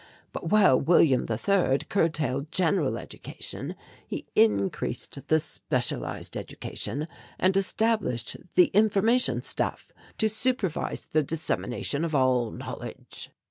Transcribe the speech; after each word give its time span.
"But 0.33 0.49
while 0.49 0.81
William 0.81 1.27
III 1.29 1.77
curtailed 1.87 2.51
general 2.51 2.97
education 2.97 3.75
he 4.07 4.25
increased 4.35 5.27
the 5.27 5.37
specialized 5.39 6.35
education 6.35 7.07
and 7.37 7.55
established 7.55 8.35
the 8.55 8.71
Information 8.73 9.43
Staff 9.43 9.91
to 10.17 10.27
supervise 10.27 11.05
the 11.05 11.21
dissemination 11.21 12.03
of 12.03 12.15
all 12.15 12.49
knowledge." 12.49 13.29